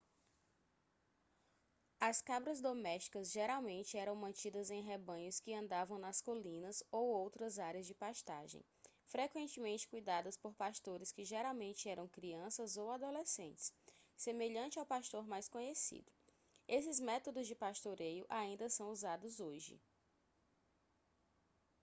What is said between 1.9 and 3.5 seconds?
as cabras domésticas